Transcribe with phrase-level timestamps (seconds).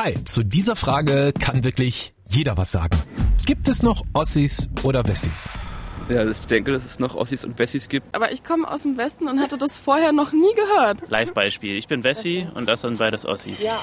[0.00, 2.96] Hi, zu dieser Frage kann wirklich jeder was sagen.
[3.46, 5.50] Gibt es noch Ossis oder Wessis?
[6.08, 8.14] Ja, ich denke, dass es noch Ossis und Wessis gibt.
[8.14, 11.10] Aber ich komme aus dem Westen und hatte das vorher noch nie gehört.
[11.10, 11.76] Live-Beispiel.
[11.76, 13.60] Ich bin Wessi und das sind beides Ossis.
[13.60, 13.82] Ja.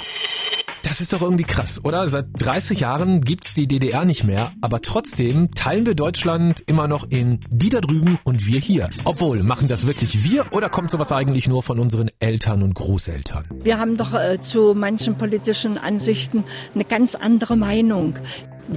[0.85, 2.07] Das ist doch irgendwie krass, oder?
[2.09, 7.07] Seit 30 Jahren gibt's die DDR nicht mehr, aber trotzdem teilen wir Deutschland immer noch
[7.09, 8.91] in die da drüben und wir hier.
[9.03, 13.45] Obwohl, machen das wirklich wir oder kommt sowas eigentlich nur von unseren Eltern und Großeltern?
[13.63, 16.43] Wir haben doch äh, zu manchen politischen Ansichten
[16.75, 18.19] eine ganz andere Meinung.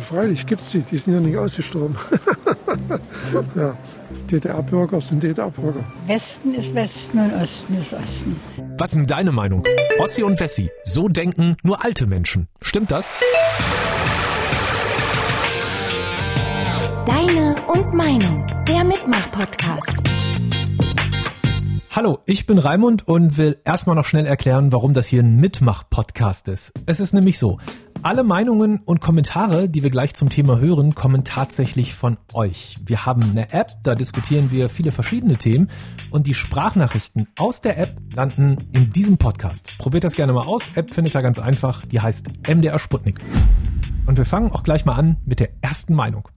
[0.09, 1.97] Freilich gibt es die, die sind ja nicht ausgestorben.
[3.55, 3.77] ja,
[4.29, 5.83] DDR-Bürger sind DDR-Bürger.
[6.07, 8.37] Westen ist Westen und Osten ist Osten.
[8.79, 9.65] Was ist denn deine Meinung?
[9.99, 12.49] Ossi und Wessi, so denken nur alte Menschen.
[12.63, 13.15] Stimmt das?
[17.07, 20.03] Deine und Meinung, der Mitmach-Podcast.
[21.97, 26.49] Hallo, ich bin Raimund und will erstmal noch schnell erklären, warum das hier ein Mitmach-Podcast
[26.49, 26.75] ist.
[26.87, 27.59] Es ist nämlich so,
[28.03, 32.77] alle Meinungen und Kommentare, die wir gleich zum Thema hören, kommen tatsächlich von euch.
[32.85, 35.69] Wir haben eine App, da diskutieren wir viele verschiedene Themen
[36.11, 39.77] und die Sprachnachrichten aus der App landen in diesem Podcast.
[39.79, 40.71] Probiert das gerne mal aus.
[40.75, 41.85] App findet ihr ganz einfach.
[41.87, 43.21] Die heißt MDR Sputnik.
[44.07, 46.29] Und wir fangen auch gleich mal an mit der ersten Meinung.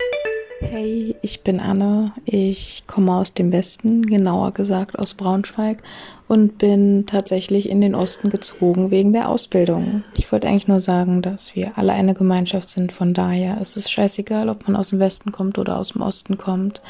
[0.63, 2.13] Hey, ich bin Anne.
[2.23, 5.81] Ich komme aus dem Westen, genauer gesagt aus Braunschweig
[6.27, 10.03] und bin tatsächlich in den Osten gezogen wegen der Ausbildung.
[10.15, 12.91] Ich wollte eigentlich nur sagen, dass wir alle eine Gemeinschaft sind.
[12.91, 16.37] Von daher ist es scheißegal, ob man aus dem Westen kommt oder aus dem Osten
[16.37, 16.81] kommt.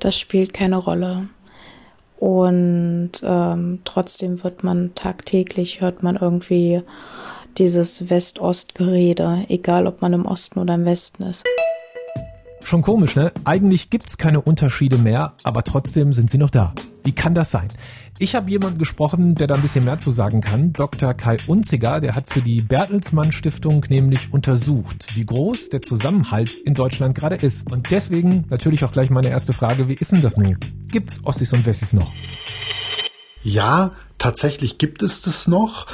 [0.00, 1.28] Das spielt keine Rolle.
[2.16, 6.82] Und ähm, trotzdem wird man tagtäglich, hört man irgendwie
[7.58, 11.44] dieses West-Ost-Gerede, egal ob man im Osten oder im Westen ist.
[12.68, 13.32] Schon komisch, ne?
[13.44, 16.74] Eigentlich gibt's keine Unterschiede mehr, aber trotzdem sind sie noch da.
[17.02, 17.68] Wie kann das sein?
[18.18, 20.74] Ich habe jemanden gesprochen, der da ein bisschen mehr zu sagen kann.
[20.74, 21.14] Dr.
[21.14, 26.74] Kai Unziger, der hat für die Bertelsmann Stiftung nämlich untersucht, wie groß der Zusammenhalt in
[26.74, 27.72] Deutschland gerade ist.
[27.72, 30.58] Und deswegen natürlich auch gleich meine erste Frage, wie ist denn das nun?
[30.88, 32.12] Gibt's Ossis und Wessis noch?
[33.42, 35.86] Ja, tatsächlich gibt es das noch.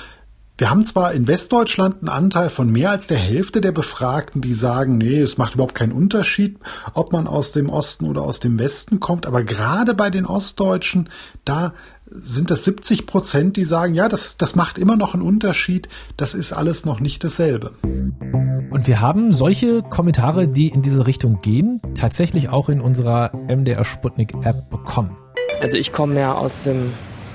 [0.57, 4.55] Wir haben zwar in Westdeutschland einen Anteil von mehr als der Hälfte der Befragten, die
[4.55, 6.59] sagen, nee, es macht überhaupt keinen Unterschied,
[6.93, 11.09] ob man aus dem Osten oder aus dem Westen kommt, aber gerade bei den Ostdeutschen,
[11.45, 11.75] da
[12.07, 16.35] sind das 70 Prozent, die sagen, ja, das, das macht immer noch einen Unterschied, das
[16.35, 17.73] ist alles noch nicht dasselbe.
[17.83, 23.85] Und wir haben solche Kommentare, die in diese Richtung gehen, tatsächlich auch in unserer MDR
[23.85, 25.17] Sputnik App bekommen.
[25.61, 26.93] Also ich komme ja aus dem,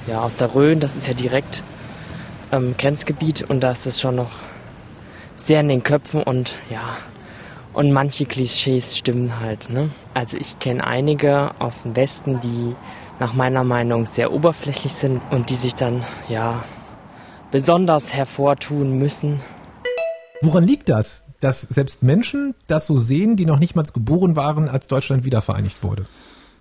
[0.08, 1.66] ja, aus der Rhön, das ist ja direkt
[2.52, 4.32] ähm, Grenzgebiet und da ist es schon noch
[5.36, 6.98] sehr in den Köpfen und ja,
[7.74, 9.70] und manche Klischees stimmen halt.
[9.70, 9.90] Ne?
[10.14, 12.76] Also ich kenne einige aus dem Westen, die
[13.20, 16.64] nach meiner Meinung sehr oberflächlich sind und die sich dann ja
[17.52, 19.42] besonders hervortun müssen.
[20.42, 24.70] Woran liegt das, dass selbst Menschen das so sehen, die noch nicht mal geboren waren,
[24.70, 26.06] als Deutschland wiedervereinigt wurde?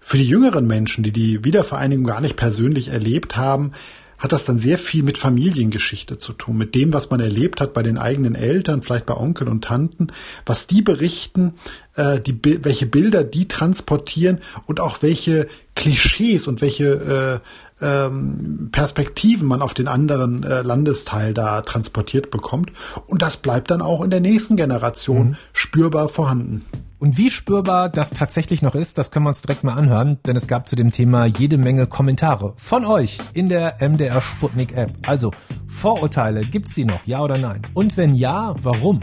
[0.01, 3.73] Für die jüngeren Menschen, die die Wiedervereinigung gar nicht persönlich erlebt haben,
[4.19, 7.73] hat das dann sehr viel mit Familiengeschichte zu tun, mit dem, was man erlebt hat
[7.73, 10.09] bei den eigenen Eltern, vielleicht bei Onkel und Tanten,
[10.45, 11.55] was die berichten,
[11.95, 17.41] äh, die, welche Bilder die transportieren und auch welche Klischees und welche
[17.81, 22.73] äh, ähm, Perspektiven man auf den anderen äh, Landesteil da transportiert bekommt.
[23.07, 25.37] Und das bleibt dann auch in der nächsten Generation mhm.
[25.53, 26.65] spürbar vorhanden.
[27.01, 30.35] Und wie spürbar das tatsächlich noch ist, das können wir uns direkt mal anhören, denn
[30.35, 34.91] es gab zu dem Thema jede Menge Kommentare von euch in der MDR Sputnik App.
[35.07, 35.31] Also,
[35.69, 37.63] Vorurteile, gibt's sie noch, ja oder nein?
[37.73, 39.03] Und wenn ja, warum?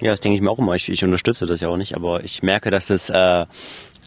[0.00, 0.74] Ja, das denke ich mir auch immer.
[0.74, 3.46] Ich, ich unterstütze das ja auch nicht, aber ich merke, dass es, äh,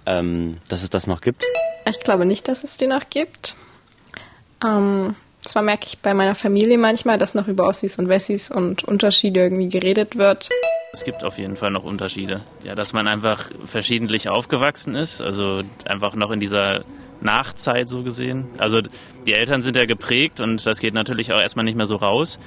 [0.06, 1.44] ähm, dass es das noch gibt.
[1.90, 3.56] Ich glaube nicht, dass es die noch gibt.
[4.64, 8.86] Ähm, zwar merke ich bei meiner Familie manchmal, dass noch über Ossis und Wessis und
[8.86, 10.50] Unterschiede irgendwie geredet wird.
[10.94, 12.42] Es gibt auf jeden Fall noch Unterschiede.
[12.64, 16.84] Ja, dass man einfach verschiedentlich aufgewachsen ist, also einfach noch in dieser
[17.22, 18.46] Nachzeit so gesehen.
[18.58, 18.80] Also
[19.26, 22.40] die Eltern sind ja geprägt und das geht natürlich auch erstmal nicht mehr so raus.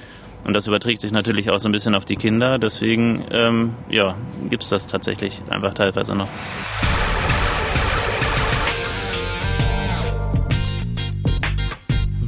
[0.43, 2.57] Und das überträgt sich natürlich auch so ein bisschen auf die Kinder.
[2.57, 4.15] Deswegen, ähm, ja,
[4.49, 6.27] gibt es das tatsächlich einfach teilweise noch.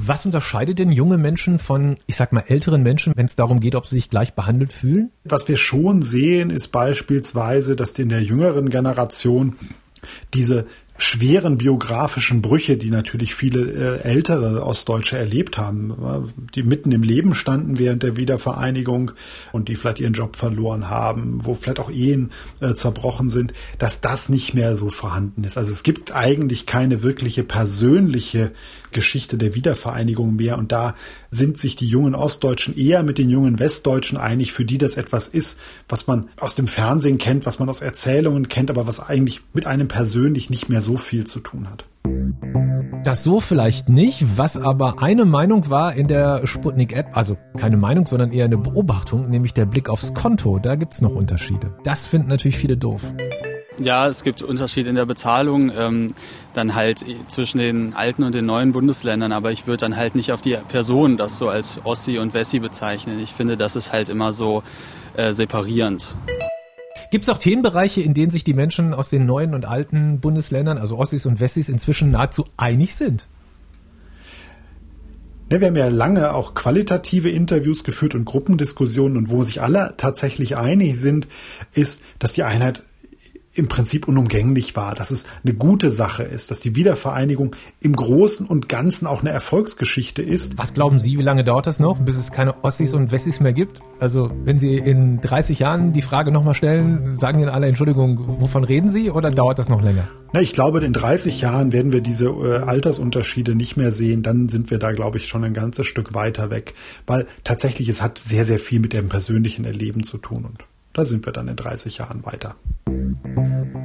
[0.05, 3.73] Was unterscheidet denn junge Menschen von, ich sag mal, älteren Menschen, wenn es darum geht,
[3.73, 5.11] ob sie sich gleich behandelt fühlen?
[5.23, 9.55] Was wir schon sehen, ist beispielsweise, dass in der jüngeren Generation
[10.33, 10.65] diese
[11.03, 17.35] schweren biografischen Brüche, die natürlich viele äh, ältere Ostdeutsche erlebt haben, die mitten im Leben
[17.35, 19.11] standen während der Wiedervereinigung
[19.51, 24.01] und die vielleicht ihren Job verloren haben, wo vielleicht auch Ehen äh, zerbrochen sind, dass
[24.01, 25.57] das nicht mehr so vorhanden ist.
[25.57, 28.51] Also es gibt eigentlich keine wirkliche persönliche
[28.93, 30.57] Geschichte der Wiedervereinigung mehr.
[30.57, 30.95] Und da
[31.29, 35.27] sind sich die jungen Ostdeutschen eher mit den jungen Westdeutschen einig, für die das etwas
[35.27, 35.59] ist,
[35.89, 39.65] was man aus dem Fernsehen kennt, was man aus Erzählungen kennt, aber was eigentlich mit
[39.65, 41.85] einem persönlich nicht mehr so viel zu tun hat.
[43.03, 48.05] Das so vielleicht nicht, was aber eine Meinung war in der Sputnik-App, also keine Meinung,
[48.05, 51.75] sondern eher eine Beobachtung, nämlich der Blick aufs Konto, da gibt's noch Unterschiede.
[51.83, 53.13] Das finden natürlich viele doof.
[53.79, 56.13] Ja, es gibt Unterschiede in der Bezahlung, ähm,
[56.53, 60.31] dann halt zwischen den alten und den neuen Bundesländern, aber ich würde dann halt nicht
[60.31, 63.19] auf die Person das so als Ossi und Wessi bezeichnen.
[63.19, 64.63] Ich finde, das ist halt immer so
[65.15, 66.15] äh, separierend.
[67.13, 70.79] Gibt es auch Themenbereiche, in denen sich die Menschen aus den neuen und alten Bundesländern,
[70.79, 73.27] also Ossis und Wessis, inzwischen nahezu einig sind?
[75.47, 79.93] Ne, wir haben ja lange auch qualitative Interviews geführt und Gruppendiskussionen und wo sich alle
[79.95, 81.27] tatsächlich einig sind,
[81.71, 82.81] ist, dass die Einheit
[83.53, 88.47] im Prinzip unumgänglich war, dass es eine gute Sache ist, dass die Wiedervereinigung im Großen
[88.47, 90.57] und Ganzen auch eine Erfolgsgeschichte ist.
[90.57, 93.53] Was glauben Sie, wie lange dauert das noch, bis es keine Ossis und Wessis mehr
[93.53, 93.81] gibt?
[93.99, 98.63] Also wenn Sie in 30 Jahren die Frage nochmal stellen, sagen Ihnen alle, Entschuldigung, wovon
[98.63, 100.07] reden Sie oder dauert das noch länger?
[100.31, 104.23] Na, ich glaube, in 30 Jahren werden wir diese äh, Altersunterschiede nicht mehr sehen.
[104.23, 106.73] Dann sind wir da, glaube ich, schon ein ganzes Stück weiter weg.
[107.05, 110.63] Weil tatsächlich, es hat sehr, sehr viel mit dem persönlichen Erleben zu tun und
[110.93, 112.55] da sind wir dann in 30 Jahren weiter.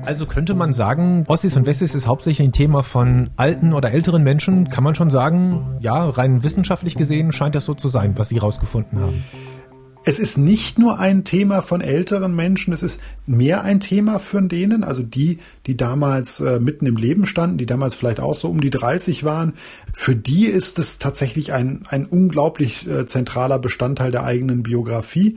[0.04, 4.22] Also könnte man sagen, Ossis und Wessis ist hauptsächlich ein Thema von alten oder älteren
[4.22, 4.68] Menschen.
[4.68, 8.38] Kann man schon sagen, ja, rein wissenschaftlich gesehen scheint das so zu sein, was Sie
[8.38, 9.24] rausgefunden haben.
[10.04, 14.48] Es ist nicht nur ein Thema von älteren Menschen, es ist mehr ein Thema von
[14.48, 18.48] denen, also die, die damals äh, mitten im Leben standen, die damals vielleicht auch so
[18.48, 19.52] um die 30 waren.
[19.92, 25.36] Für die ist es tatsächlich ein, ein unglaublich äh, zentraler Bestandteil der eigenen Biografie.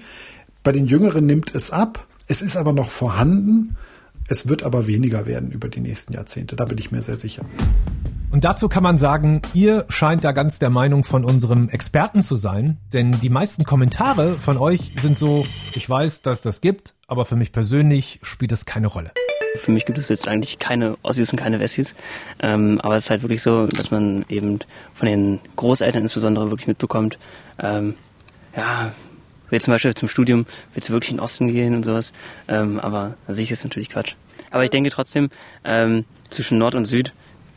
[0.63, 2.05] Bei den Jüngeren nimmt es ab.
[2.27, 3.77] Es ist aber noch vorhanden.
[4.27, 6.55] Es wird aber weniger werden über die nächsten Jahrzehnte.
[6.55, 7.45] Da bin ich mir sehr sicher.
[8.29, 12.37] Und dazu kann man sagen, ihr scheint da ganz der Meinung von unserem Experten zu
[12.37, 17.25] sein, denn die meisten Kommentare von euch sind so, ich weiß, dass das gibt, aber
[17.25, 19.11] für mich persönlich spielt es keine Rolle.
[19.57, 21.93] Für mich gibt es jetzt eigentlich keine Ossis und keine Wessis,
[22.39, 24.59] ähm, aber es ist halt wirklich so, dass man eben
[24.93, 27.17] von den Großeltern insbesondere wirklich mitbekommt,
[27.59, 27.95] ähm,
[28.55, 28.93] ja,
[29.51, 32.11] will zum Beispiel zum Studium, willst du wirklich in den Osten gehen und sowas.
[32.47, 34.15] Ähm, aber an sich ist natürlich Quatsch.
[34.49, 35.29] Aber ich denke trotzdem,
[35.63, 37.13] ähm, zwischen Nord und Süd,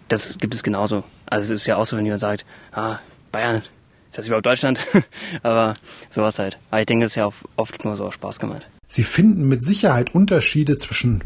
[0.09, 1.05] das gibt es genauso.
[1.27, 2.99] Also es ist ja auch so, wenn jemand sagt, ah,
[3.33, 3.63] Bayern,
[4.11, 4.87] ist das überhaupt Deutschland?
[5.43, 5.75] aber
[6.11, 6.59] sowas halt.
[6.71, 8.67] Aber ich denke, das ist ja oft nur so aus Spaß gemeint.
[8.87, 11.25] Sie finden mit Sicherheit Unterschiede zwischen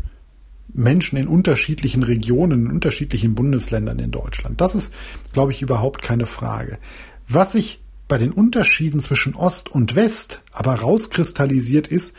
[0.72, 4.60] Menschen in unterschiedlichen Regionen, in unterschiedlichen Bundesländern in Deutschland.
[4.60, 4.94] Das ist,
[5.32, 6.78] glaube ich, überhaupt keine Frage.
[7.26, 12.16] Was ich bei den Unterschieden zwischen Ost und West aber rauskristallisiert ist,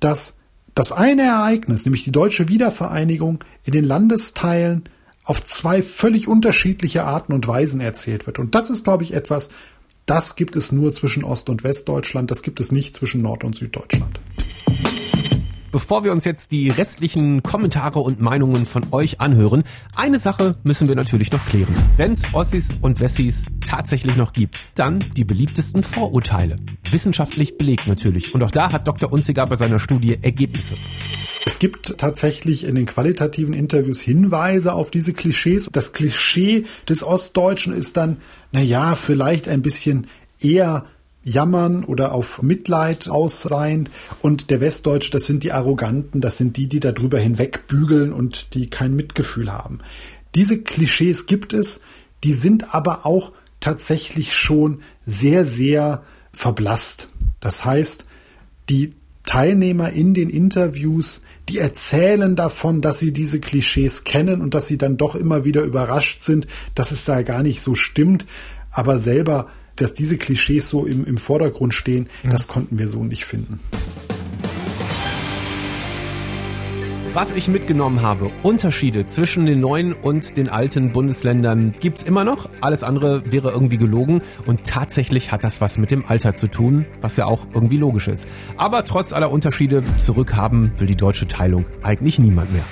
[0.00, 0.36] dass
[0.74, 4.84] das eine Ereignis, nämlich die deutsche Wiedervereinigung, in den Landesteilen
[5.24, 8.38] auf zwei völlig unterschiedliche Arten und Weisen erzählt wird.
[8.38, 9.50] Und das ist, glaube ich, etwas,
[10.04, 13.56] das gibt es nur zwischen Ost- und Westdeutschland, das gibt es nicht zwischen Nord- und
[13.56, 14.20] Süddeutschland.
[15.76, 19.62] Bevor wir uns jetzt die restlichen Kommentare und Meinungen von euch anhören,
[19.94, 21.74] eine Sache müssen wir natürlich noch klären.
[21.98, 26.56] Wenn es Ossis und Wessis tatsächlich noch gibt, dann die beliebtesten Vorurteile.
[26.90, 28.34] Wissenschaftlich belegt natürlich.
[28.34, 29.12] Und auch da hat Dr.
[29.12, 30.76] Unziger bei seiner Studie Ergebnisse.
[31.44, 35.68] Es gibt tatsächlich in den qualitativen Interviews Hinweise auf diese Klischees.
[35.70, 38.16] Das Klischee des Ostdeutschen ist dann,
[38.50, 40.06] na ja, vielleicht ein bisschen
[40.40, 40.86] eher
[41.26, 43.90] Jammern oder auf Mitleid ausseiend.
[44.22, 48.70] Und der Westdeutsche, das sind die Arroganten, das sind die, die darüber hinwegbügeln und die
[48.70, 49.80] kein Mitgefühl haben.
[50.34, 51.80] Diese Klischees gibt es,
[52.22, 56.02] die sind aber auch tatsächlich schon sehr, sehr
[56.32, 57.08] verblasst.
[57.40, 58.04] Das heißt,
[58.68, 58.92] die
[59.24, 64.78] Teilnehmer in den Interviews, die erzählen davon, dass sie diese Klischees kennen und dass sie
[64.78, 68.26] dann doch immer wieder überrascht sind, dass es da gar nicht so stimmt,
[68.70, 72.30] aber selber dass diese Klischees so im, im Vordergrund stehen, mhm.
[72.30, 73.60] das konnten wir so nicht finden.
[77.16, 82.50] Was ich mitgenommen habe, Unterschiede zwischen den neuen und den alten Bundesländern gibt's immer noch.
[82.60, 86.84] Alles andere wäre irgendwie gelogen und tatsächlich hat das was mit dem Alter zu tun,
[87.00, 88.28] was ja auch irgendwie logisch ist.
[88.58, 92.64] Aber trotz aller Unterschiede zurückhaben will die deutsche Teilung eigentlich niemand mehr.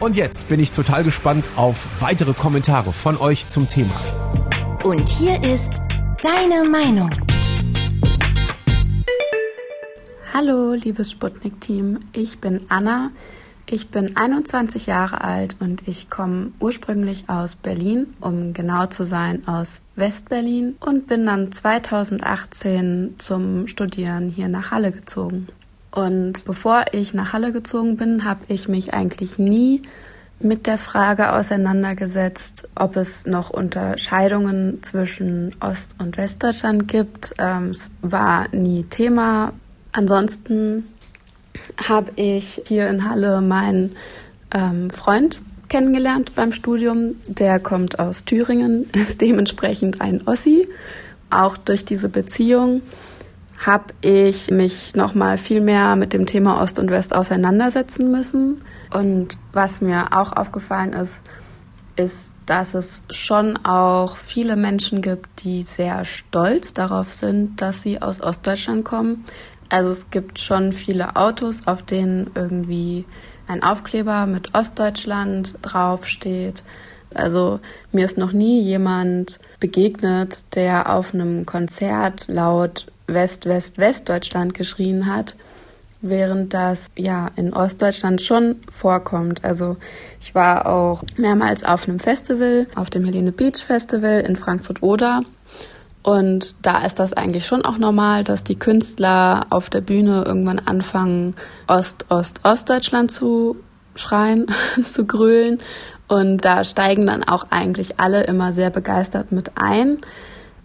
[0.00, 4.00] Und jetzt bin ich total gespannt auf weitere Kommentare von euch zum Thema.
[4.82, 5.87] Und hier ist
[6.22, 7.10] Deine Meinung.
[10.34, 12.00] Hallo, liebes Sputnik-Team.
[12.12, 13.12] Ich bin Anna.
[13.66, 19.46] Ich bin 21 Jahre alt und ich komme ursprünglich aus Berlin, um genau zu sein
[19.46, 25.46] aus Westberlin und bin dann 2018 zum Studieren hier nach Halle gezogen.
[25.92, 29.82] Und bevor ich nach Halle gezogen bin, habe ich mich eigentlich nie
[30.40, 37.34] mit der Frage auseinandergesetzt, ob es noch Unterscheidungen zwischen Ost- und Westdeutschland gibt.
[37.38, 39.52] Ähm, es war nie Thema.
[39.92, 40.86] Ansonsten
[41.76, 43.96] habe ich hier in Halle meinen
[44.54, 47.16] ähm, Freund kennengelernt beim Studium.
[47.26, 50.68] Der kommt aus Thüringen, ist dementsprechend ein Ossi.
[51.30, 52.82] Auch durch diese Beziehung
[53.58, 58.62] habe ich mich noch mal viel mehr mit dem Thema Ost und West auseinandersetzen müssen.
[58.90, 61.20] Und was mir auch aufgefallen ist,
[61.96, 68.00] ist, dass es schon auch viele Menschen gibt, die sehr stolz darauf sind, dass sie
[68.00, 69.24] aus Ostdeutschland kommen.
[69.68, 73.04] Also es gibt schon viele Autos, auf denen irgendwie
[73.48, 76.64] ein Aufkleber mit Ostdeutschland draufsteht.
[77.12, 77.60] Also
[77.92, 85.06] mir ist noch nie jemand begegnet, der auf einem Konzert laut West, West, Westdeutschland geschrien
[85.06, 85.34] hat,
[86.00, 89.44] während das ja in Ostdeutschland schon vorkommt.
[89.44, 89.76] Also
[90.20, 95.22] ich war auch mehrmals auf einem Festival, auf dem Helene Beach Festival in Frankfurt-Oder
[96.08, 100.58] und da ist das eigentlich schon auch normal, dass die Künstler auf der Bühne irgendwann
[100.58, 101.34] anfangen,
[101.66, 103.56] Ost, Ost, Ostdeutschland zu
[103.94, 104.46] schreien,
[104.88, 105.58] zu grölen.
[106.08, 109.98] Und da steigen dann auch eigentlich alle immer sehr begeistert mit ein.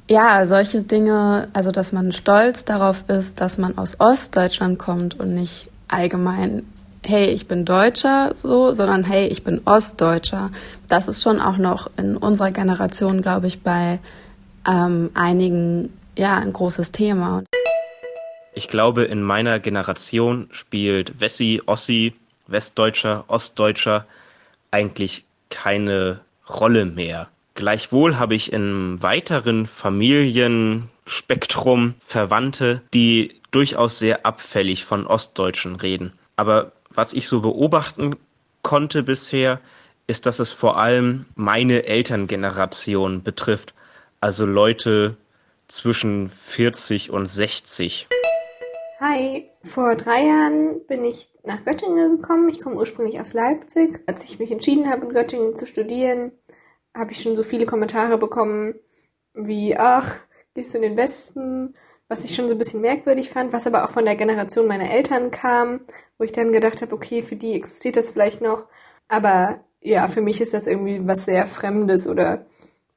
[0.10, 5.34] Ja, solche Dinge, also dass man stolz darauf ist, dass man aus Ostdeutschland kommt und
[5.34, 6.66] nicht allgemein,
[7.06, 10.52] hey, ich bin Deutscher, so, sondern hey, ich bin Ostdeutscher.
[10.90, 14.00] Das ist schon auch noch in unserer Generation, glaube ich, bei
[14.68, 17.44] ähm, einigen ja ein großes Thema.
[18.54, 22.14] Ich glaube, in meiner Generation spielt Wessi, Ossi,
[22.48, 24.06] Westdeutscher, Ostdeutscher
[24.70, 26.20] eigentlich keine
[26.50, 27.30] Rolle mehr.
[27.56, 36.14] Gleichwohl habe ich im weiteren Familienspektrum Verwandte, die durchaus sehr abfällig von Ostdeutschen reden.
[36.36, 38.16] Aber was ich so beobachten
[38.62, 39.60] konnte bisher,
[40.08, 43.74] ist, dass es vor allem meine Elterngeneration betrifft
[44.24, 45.18] also Leute
[45.68, 48.08] zwischen 40 und 60.
[49.02, 52.48] Hi, vor drei Jahren bin ich nach Göttingen gekommen.
[52.48, 54.00] Ich komme ursprünglich aus Leipzig.
[54.08, 56.32] Als ich mich entschieden habe, in Göttingen zu studieren,
[56.96, 58.76] habe ich schon so viele Kommentare bekommen
[59.34, 60.20] wie, ach,
[60.54, 61.74] gehst du in den Westen?
[62.08, 64.92] Was ich schon so ein bisschen merkwürdig fand, was aber auch von der Generation meiner
[64.92, 65.82] Eltern kam,
[66.18, 68.68] wo ich dann gedacht habe, okay, für die existiert das vielleicht noch.
[69.08, 72.46] Aber ja, für mich ist das irgendwie was sehr Fremdes oder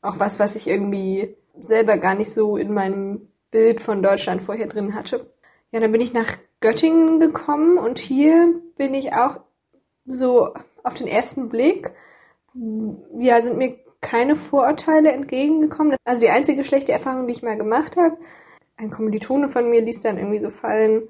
[0.03, 4.67] auch was, was ich irgendwie selber gar nicht so in meinem Bild von Deutschland vorher
[4.67, 5.33] drin hatte.
[5.71, 9.41] Ja, dann bin ich nach Göttingen gekommen und hier bin ich auch
[10.05, 10.53] so
[10.85, 11.93] auf den ersten Blick,
[13.19, 15.97] ja, sind mir keine Vorurteile entgegengekommen.
[16.05, 18.17] Also die einzige schlechte Erfahrung, die ich mal gemacht habe,
[18.76, 21.09] ein Kommilitone von mir ließ dann irgendwie so fallen,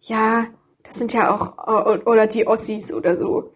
[0.00, 0.46] ja,
[0.82, 3.52] das sind ja auch, oder die Ossis oder so.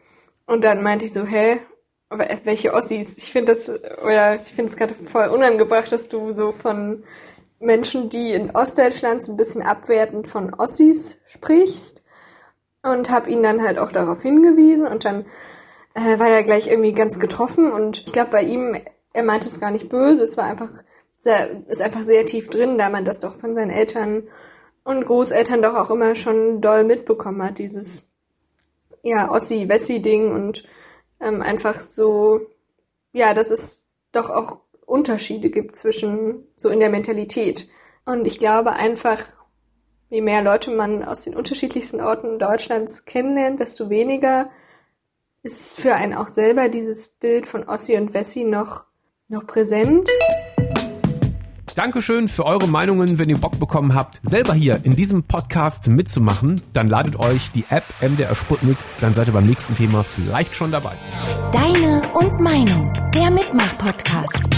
[0.47, 1.61] Und dann meinte ich so, hä,
[2.09, 3.19] aber welche Ossis?
[3.19, 7.05] Ich finde das, oder ich finde es gerade voll unangebracht, dass du so von
[7.59, 12.05] Menschen, die in Ostdeutschland so ein bisschen abwertend von Ossis sprichst.
[12.83, 15.27] Und habe ihn dann halt auch darauf hingewiesen und dann
[15.97, 18.79] äh, war er gleich irgendwie ganz getroffen und ich glaube bei ihm,
[19.15, 20.71] er meinte es gar nicht böse, es war einfach
[21.19, 24.25] sehr, ist einfach sehr tief drin, da man das doch von seinen Eltern
[24.85, 28.11] und Großeltern doch auch immer schon doll mitbekommen hat, dieses
[29.03, 30.65] ja, Ossi-Wessi-Ding und
[31.19, 32.41] ähm, einfach so,
[33.13, 37.69] ja, dass es doch auch Unterschiede gibt zwischen so in der Mentalität.
[38.05, 39.25] Und ich glaube einfach,
[40.11, 44.51] je mehr Leute man aus den unterschiedlichsten Orten Deutschlands kennenlernt, desto weniger
[45.43, 48.85] ist für einen auch selber dieses Bild von Ossi und Wessi noch,
[49.29, 50.09] noch präsent.
[51.77, 53.19] Dankeschön für eure Meinungen.
[53.19, 57.67] Wenn ihr Bock bekommen habt, selber hier in diesem Podcast mitzumachen, dann ladet euch die
[57.69, 58.79] App MDR Sputnik.
[59.01, 60.93] Dann seid ihr beim nächsten Thema vielleicht schon dabei.
[61.53, 64.49] Deine und Meinung, der Mitmach-Podcast.